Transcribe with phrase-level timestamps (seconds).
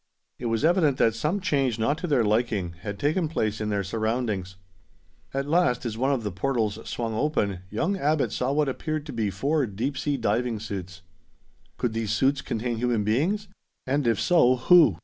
[0.39, 3.83] It was evident that some change not to their liking had taken place in their
[3.83, 4.55] surroundings.
[5.31, 9.13] At last, as one of the portals swung open, young Abbot saw what appeared to
[9.13, 11.03] be four deep sea diving suits.
[11.77, 13.47] Could these suits contain human beings?
[13.85, 14.97] And if so, who?